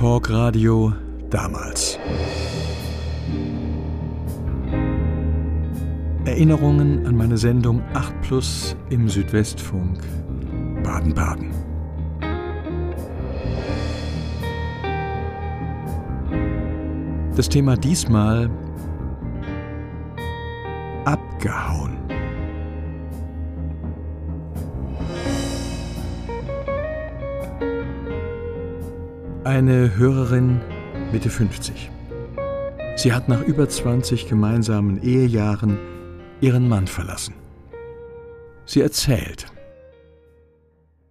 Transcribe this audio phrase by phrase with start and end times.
[0.00, 0.94] Talkradio
[1.28, 1.98] damals.
[6.24, 10.00] Erinnerungen an meine Sendung 8 Plus im Südwestfunk
[10.82, 11.50] Baden-Baden.
[17.36, 18.48] Das Thema diesmal
[21.04, 21.99] abgehauen.
[29.44, 30.60] Eine Hörerin
[31.12, 31.90] Mitte 50.
[32.96, 35.78] Sie hat nach über 20 gemeinsamen Ehejahren
[36.42, 37.34] ihren Mann verlassen.
[38.66, 39.50] Sie erzählt.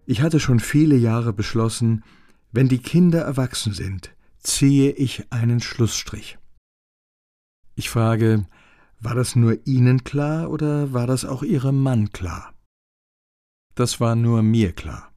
[0.06, 2.04] Ich hatte schon viele Jahre beschlossen,
[2.52, 6.38] wenn die Kinder erwachsen sind, ziehe ich einen Schlussstrich.
[7.74, 8.46] Ich frage,
[9.00, 12.54] war das nur Ihnen klar oder war das auch Ihrem Mann klar?
[13.74, 15.09] Das war nur mir klar.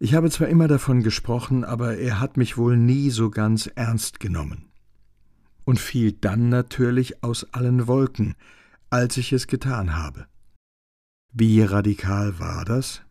[0.00, 4.20] Ich habe zwar immer davon gesprochen, aber er hat mich wohl nie so ganz ernst
[4.20, 4.70] genommen.
[5.64, 8.34] Und fiel dann natürlich aus allen Wolken,
[8.90, 10.26] als ich es getan habe.
[11.32, 13.02] Wie radikal war das?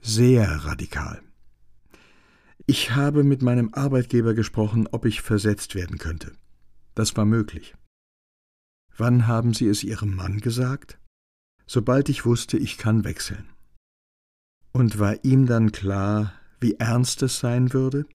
[0.00, 1.22] Sehr radikal.
[2.66, 6.32] Ich habe mit meinem Arbeitgeber gesprochen, ob ich versetzt werden könnte.
[6.94, 7.74] Das war möglich.
[8.96, 10.98] Wann haben Sie es Ihrem Mann gesagt?
[11.66, 13.49] Sobald ich wusste, ich kann wechseln.
[14.72, 18.06] Und war ihm dann klar, wie ernst es sein würde?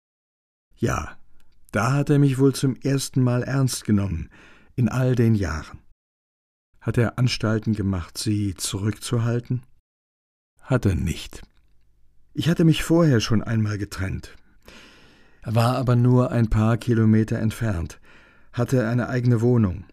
[0.77, 1.17] Ja,
[1.71, 4.29] da hat er mich wohl zum ersten Mal ernst genommen,
[4.75, 5.79] in all den Jahren.
[6.79, 9.63] Hat er Anstalten gemacht, sie zurückzuhalten?
[10.61, 11.41] Hat er nicht.
[12.33, 14.35] Ich hatte mich vorher schon einmal getrennt,
[15.43, 17.99] war aber nur ein paar Kilometer entfernt,
[18.51, 19.85] hatte eine eigene Wohnung.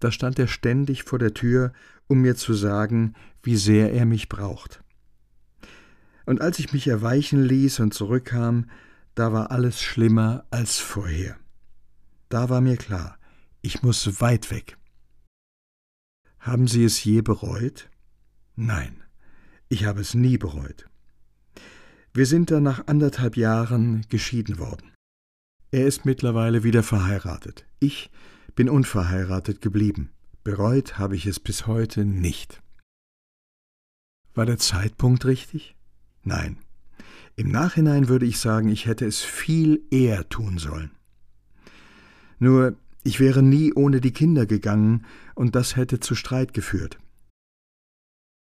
[0.00, 1.72] Da stand er ständig vor der Tür,
[2.06, 4.82] um mir zu sagen, wie sehr er mich braucht.
[6.26, 8.68] Und als ich mich erweichen ließ und zurückkam,
[9.14, 11.38] da war alles schlimmer als vorher.
[12.28, 13.18] Da war mir klar,
[13.62, 14.76] ich muss weit weg.
[16.40, 17.88] Haben Sie es je bereut?
[18.56, 19.02] Nein,
[19.68, 20.88] ich habe es nie bereut.
[22.12, 24.92] Wir sind dann nach anderthalb Jahren geschieden worden.
[25.70, 27.66] Er ist mittlerweile wieder verheiratet.
[27.78, 28.10] Ich
[28.54, 30.10] bin unverheiratet geblieben.
[30.42, 32.62] Bereut habe ich es bis heute nicht.
[34.34, 35.75] War der Zeitpunkt richtig?
[36.26, 36.58] Nein.
[37.36, 40.90] Im Nachhinein würde ich sagen, ich hätte es viel eher tun sollen.
[42.40, 45.06] Nur, ich wäre nie ohne die Kinder gegangen,
[45.36, 46.98] und das hätte zu Streit geführt.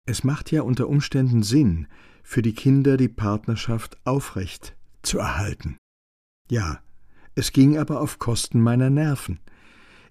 [0.07, 1.87] Es macht ja unter Umständen Sinn,
[2.23, 5.77] für die Kinder die Partnerschaft aufrecht zu erhalten.
[6.51, 6.81] Ja,
[7.35, 9.41] es ging aber auf Kosten meiner Nerven.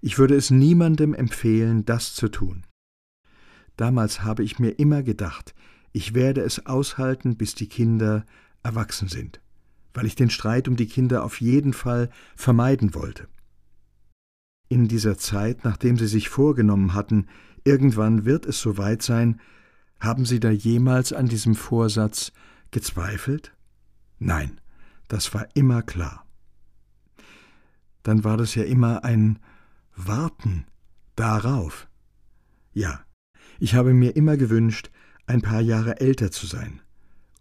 [0.02, 2.68] Ich würde es niemandem empfehlen, das zu tun.
[3.78, 5.56] Damals habe ich mir immer gedacht,
[5.98, 8.24] ich werde es aushalten, bis die Kinder
[8.62, 9.42] erwachsen sind,
[9.96, 13.28] weil ich den Streit um die Kinder auf jeden Fall vermeiden wollte.
[14.70, 17.26] In dieser Zeit, nachdem Sie sich vorgenommen hatten,
[17.64, 19.42] irgendwann wird es soweit sein,
[20.00, 22.32] haben Sie da jemals an diesem Vorsatz
[22.70, 23.56] gezweifelt?
[24.20, 24.62] Nein,
[25.08, 26.28] das war immer klar.
[28.04, 29.40] Dann war das ja immer ein
[29.96, 30.68] Warten
[31.16, 31.88] darauf.
[32.72, 33.02] Ja,
[33.58, 34.92] ich habe mir immer gewünscht,
[35.28, 36.82] ein paar Jahre älter zu sein,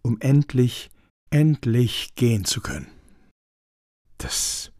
[0.01, 0.91] um endlich,
[1.29, 2.87] endlich gehen zu können.
[4.17, 4.71] Das,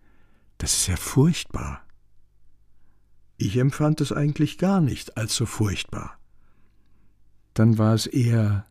[0.58, 1.84] das ist ja furchtbar.
[3.38, 6.20] Ich empfand es eigentlich gar nicht als so furchtbar.
[7.54, 8.68] Dann war es eher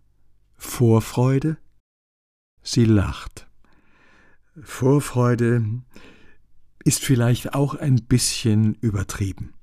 [0.56, 1.58] Vorfreude?
[2.62, 3.48] Sie lacht.
[4.60, 5.82] Vorfreude
[6.84, 9.54] ist vielleicht auch ein bisschen übertrieben.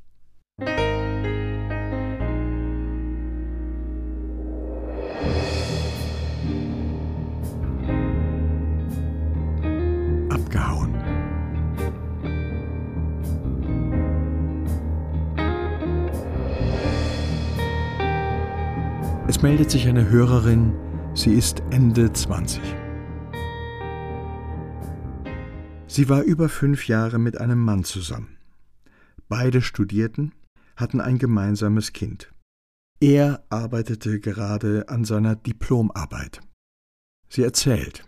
[19.44, 20.74] Meldet sich eine Hörerin,
[21.16, 22.62] sie ist Ende 20.
[25.86, 28.38] Sie war über fünf Jahre mit einem Mann zusammen.
[29.28, 30.32] Beide studierten,
[30.78, 32.32] hatten ein gemeinsames Kind.
[33.02, 36.40] Er arbeitete gerade an seiner Diplomarbeit.
[37.28, 38.06] Sie erzählt,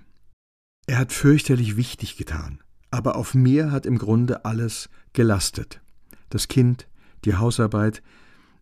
[0.87, 5.81] er hat fürchterlich wichtig getan, aber auf mir hat im Grunde alles gelastet.
[6.29, 6.87] Das Kind,
[7.25, 8.01] die Hausarbeit,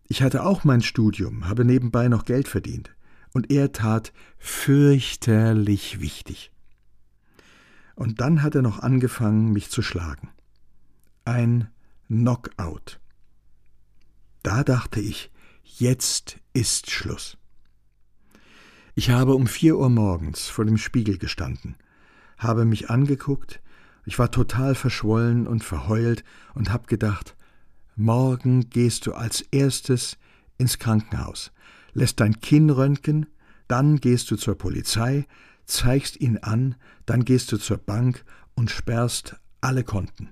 [0.06, 2.94] ich hatte auch mein Studium, habe nebenbei noch Geld verdient,
[3.32, 6.52] und er tat fürchterlich wichtig.
[7.94, 10.30] Und dann hat er noch angefangen, mich zu schlagen.
[11.24, 11.68] Ein
[12.08, 13.00] Knockout.
[14.42, 15.30] Da dachte ich,
[15.62, 17.38] jetzt ist Schluss.
[18.94, 21.76] Ich habe um vier Uhr morgens vor dem Spiegel gestanden,
[22.38, 23.60] habe mich angeguckt,
[24.06, 26.24] Ich war total verschwollen und verheult
[26.54, 27.36] und hab gedacht,
[27.96, 30.18] morgen gehst du als erstes
[30.58, 31.52] ins Krankenhaus,
[31.92, 33.26] lässt dein Kinn röntgen,
[33.68, 35.26] dann gehst du zur Polizei,
[35.64, 36.76] zeigst ihn an,
[37.06, 38.24] dann gehst du zur Bank
[38.54, 40.30] und sperrst alle Konten.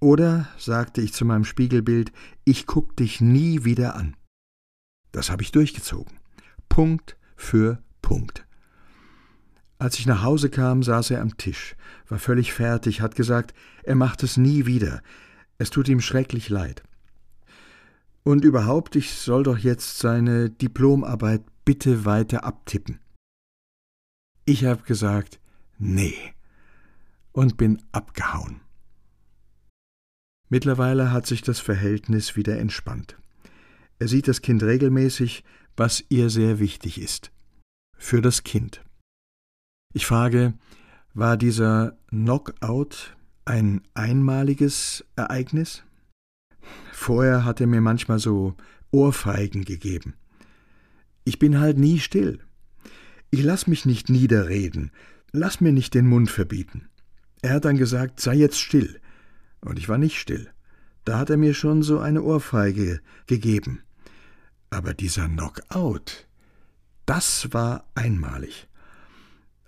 [0.00, 2.12] Oder, sagte ich zu meinem Spiegelbild,
[2.44, 4.16] ich guck dich nie wieder an.
[5.12, 6.18] Das habe ich durchgezogen.
[6.68, 8.46] Punkt für Punkt.
[9.78, 11.76] Als ich nach Hause kam, saß er am Tisch,
[12.08, 13.54] war völlig fertig, hat gesagt,
[13.84, 15.02] er macht es nie wieder.
[15.58, 16.82] Es tut ihm schrecklich leid.
[18.22, 23.00] Und überhaupt, ich soll doch jetzt seine Diplomarbeit bitte weiter abtippen.
[24.44, 25.40] Ich habe gesagt,
[25.78, 26.16] nee,
[27.32, 28.60] und bin abgehauen.
[30.48, 33.18] Mittlerweile hat sich das Verhältnis wieder entspannt.
[33.98, 35.44] Er sieht das Kind regelmäßig,
[35.76, 37.30] was ihr sehr wichtig ist.
[37.96, 38.84] Für das Kind.
[39.92, 40.54] Ich frage,
[41.14, 43.16] war dieser Knockout
[43.48, 45.82] ein einmaliges Ereignis?
[46.92, 48.54] Vorher hat er mir manchmal so
[48.90, 50.14] Ohrfeigen gegeben.
[51.24, 52.40] Ich bin halt nie still.
[53.30, 54.90] Ich lass mich nicht niederreden,
[55.32, 56.88] lass mir nicht den Mund verbieten.
[57.40, 59.00] Er hat dann gesagt, sei jetzt still.
[59.60, 60.50] Und ich war nicht still.
[61.04, 63.82] Da hat er mir schon so eine Ohrfeige gegeben.
[64.70, 66.26] Aber dieser Knockout,
[67.06, 68.68] das war einmalig.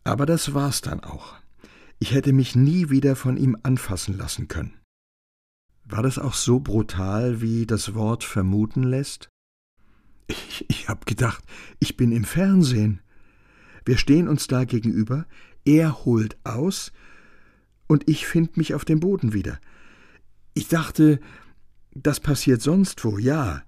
[0.04, 1.39] Aber das war's dann auch.
[2.00, 4.74] Ich hätte mich nie wieder von ihm anfassen lassen können.
[5.84, 9.28] War das auch so brutal, wie das Wort vermuten lässt?
[10.26, 11.44] Ich, ich hab gedacht,
[11.78, 13.02] ich bin im Fernsehen.
[13.84, 15.26] Wir stehen uns da gegenüber,
[15.64, 16.92] er holt aus,
[17.86, 19.58] und ich find mich auf dem Boden wieder.
[20.54, 21.20] Ich dachte,
[21.92, 23.62] das passiert sonst wo, ja,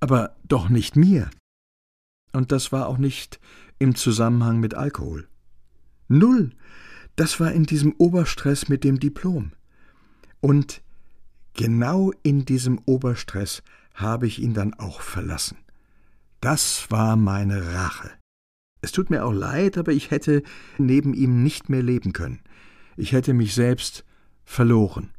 [0.00, 1.30] aber doch nicht mir.
[2.32, 3.40] Und das war auch nicht
[3.78, 5.28] im Zusammenhang mit Alkohol.
[6.08, 6.50] Null.
[7.16, 9.52] Das war in diesem Oberstress mit dem Diplom.
[10.40, 10.82] Und
[11.54, 13.62] genau in diesem Oberstress
[13.94, 15.58] habe ich ihn dann auch verlassen.
[16.40, 18.10] Das war meine Rache.
[18.80, 20.42] Es tut mir auch leid, aber ich hätte
[20.76, 22.40] neben ihm nicht mehr leben können.
[22.96, 24.04] Ich hätte mich selbst
[24.44, 25.10] verloren.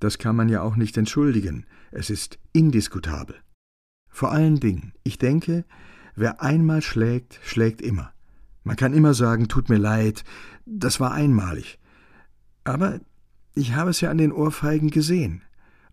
[0.00, 1.64] Das kann man ja auch nicht entschuldigen.
[1.92, 3.36] Es ist indiskutabel.
[4.10, 5.64] Vor allen Dingen, ich denke,
[6.14, 8.13] wer einmal schlägt, schlägt immer.
[8.64, 10.24] Man kann immer sagen, tut mir leid,
[10.64, 11.78] das war einmalig.
[12.64, 13.00] Aber
[13.54, 15.42] ich habe es ja an den Ohrfeigen gesehen,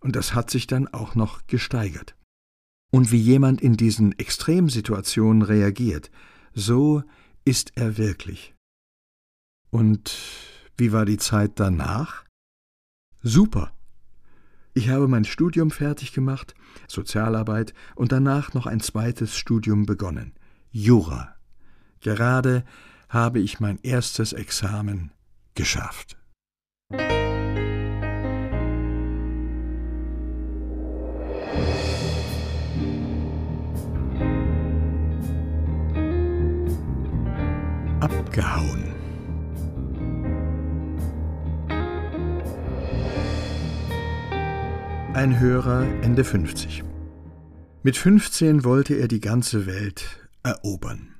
[0.00, 2.16] und das hat sich dann auch noch gesteigert.
[2.90, 6.10] Und wie jemand in diesen Extremsituationen reagiert,
[6.54, 7.02] so
[7.44, 8.54] ist er wirklich.
[9.70, 10.16] Und
[10.76, 12.24] wie war die Zeit danach?
[13.22, 13.72] Super.
[14.74, 16.54] Ich habe mein Studium fertig gemacht,
[16.88, 20.34] Sozialarbeit und danach noch ein zweites Studium begonnen,
[20.70, 21.36] Jura.
[22.02, 22.64] Gerade
[23.08, 25.12] habe ich mein erstes Examen
[25.54, 26.16] geschafft.
[38.00, 38.92] Abgehauen.
[45.14, 46.82] Ein Hörer Ende 50.
[47.84, 51.11] Mit 15 wollte er die ganze Welt erobern.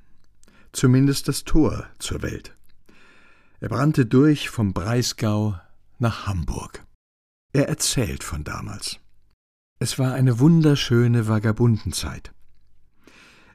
[0.73, 2.55] Zumindest das Tor zur Welt.
[3.59, 5.57] Er brannte durch vom Breisgau
[5.99, 6.83] nach Hamburg.
[7.53, 8.99] Er erzählt von damals.
[9.79, 12.33] Es war eine wunderschöne Vagabundenzeit.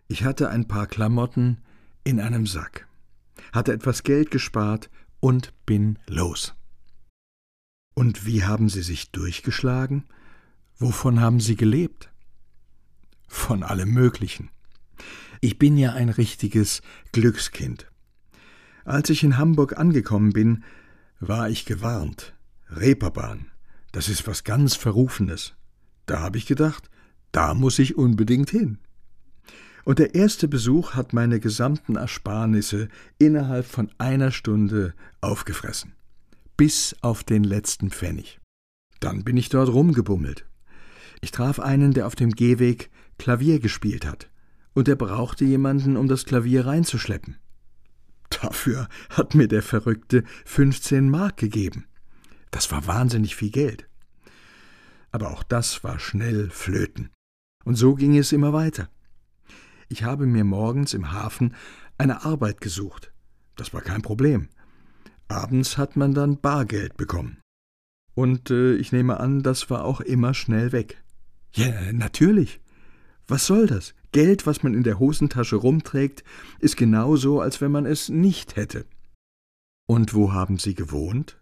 [0.07, 1.59] Ich hatte ein paar Klamotten
[2.05, 2.87] in einem Sack,
[3.53, 4.89] hatte etwas Geld gespart
[5.21, 6.55] und bin los.
[7.95, 10.05] Und wie haben Sie sich durchgeschlagen?
[10.79, 12.11] Wovon haben Sie gelebt?
[13.27, 14.51] Von allem Möglichen.
[15.41, 17.91] Ich bin ja ein richtiges Glückskind.
[18.85, 20.65] Als ich in Hamburg angekommen bin,
[21.21, 22.35] war ich gewarnt.
[22.71, 23.51] Reeperbahn,
[23.93, 25.55] das ist was ganz Verrufenes.
[26.07, 26.91] Da habe ich gedacht,
[27.33, 28.79] da muss ich unbedingt hin.
[29.85, 35.95] Und der erste Besuch hat meine gesamten Ersparnisse innerhalb von einer Stunde aufgefressen.
[36.57, 38.39] Bis auf den letzten Pfennig.
[39.01, 40.45] Dann bin ich dort rumgebummelt.
[41.21, 44.29] Ich traf einen, der auf dem Gehweg Klavier gespielt hat,
[44.75, 47.37] und er brauchte jemanden, um das Klavier reinzuschleppen.
[48.31, 51.87] Dafür hat mir der Verrückte 15 Mark gegeben.
[52.51, 53.89] Das war wahnsinnig viel Geld.
[55.11, 57.11] Aber auch das war schnell flöten.
[57.65, 58.89] Und so ging es immer weiter.
[59.89, 61.55] Ich habe mir morgens im Hafen
[61.97, 63.13] eine Arbeit gesucht.
[63.57, 64.49] Das war kein Problem.
[65.29, 67.39] Abends hat man dann Bargeld bekommen.
[68.15, 71.03] Und äh, ich nehme an, das war auch immer schnell weg.
[71.53, 72.61] Ja, natürlich.
[73.29, 73.95] Was soll das?
[74.13, 76.25] Geld, was man in der Hosentasche rumträgt,
[76.61, 78.87] ist genauso, als wenn man es nicht hätte.
[79.87, 81.39] Und wo haben Sie gewohnt?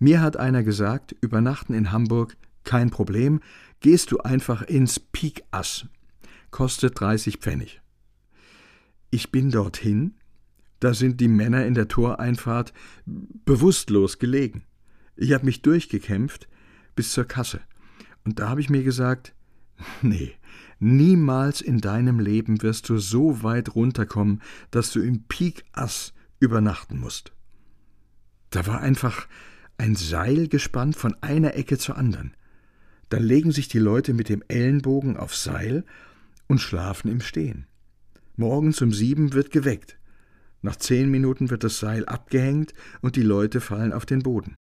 [0.00, 3.40] Mir hat einer gesagt, übernachten in Hamburg kein Problem,
[3.78, 5.86] gehst du einfach ins Pikass.
[6.50, 7.80] Kostet 30 Pfennig.
[9.10, 10.14] Ich bin dorthin,
[10.80, 12.72] da sind die Männer in der Toreinfahrt
[13.06, 14.64] bewusstlos gelegen.
[15.14, 16.48] Ich habe mich durchgekämpft
[16.96, 17.60] bis zur Kasse.
[18.24, 19.34] Und da habe ich mir gesagt,
[20.02, 20.32] nee,
[20.78, 27.32] niemals in deinem Leben wirst du so weit runterkommen, dass du im Pikass übernachten musst.
[28.50, 29.26] Da war einfach
[29.78, 32.36] ein Seil gespannt von einer Ecke zur anderen.
[33.08, 35.84] Dann legen sich die Leute mit dem Ellenbogen aufs Seil
[36.48, 37.66] und schlafen im Stehen.
[38.36, 39.98] Morgens um sieben wird geweckt.
[40.62, 44.54] Nach zehn Minuten wird das Seil abgehängt und die Leute fallen auf den Boden.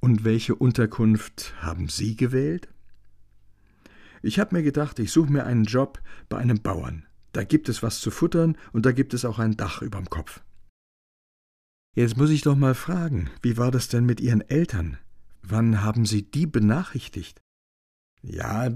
[0.00, 2.68] Und welche Unterkunft haben Sie gewählt?
[4.24, 6.00] Ich habe mir gedacht, ich suche mir einen Job
[6.30, 7.04] bei einem Bauern.
[7.32, 10.42] Da gibt es was zu futtern und da gibt es auch ein Dach überm Kopf.
[11.94, 14.96] Jetzt muss ich doch mal fragen, wie war das denn mit Ihren Eltern?
[15.42, 17.42] Wann haben Sie die benachrichtigt?
[18.22, 18.70] Ja,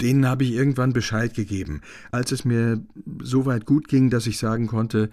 [0.00, 2.84] denen habe ich irgendwann Bescheid gegeben, als es mir
[3.22, 5.10] so weit gut ging, dass ich sagen konnte,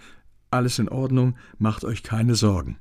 [0.49, 2.79] alles in Ordnung, macht euch keine Sorgen.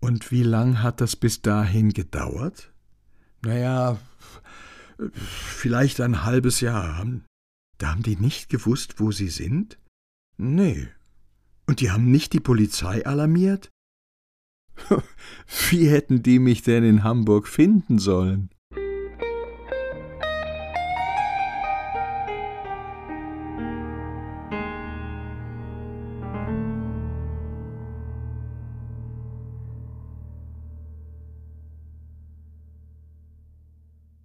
[0.00, 2.74] Und wie lang hat das bis dahin gedauert?
[3.40, 3.98] Naja,
[5.12, 7.06] vielleicht ein halbes Jahr.
[7.78, 9.78] Da haben die nicht gewusst, wo sie sind?
[10.36, 10.88] Nee,
[11.66, 13.70] und die haben nicht die Polizei alarmiert?
[15.70, 18.50] Wie hätten die mich denn in Hamburg finden sollen?